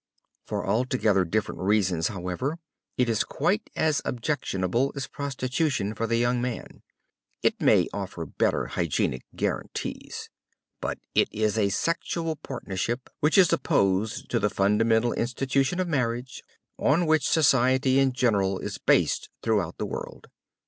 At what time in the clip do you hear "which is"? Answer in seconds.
13.19-13.53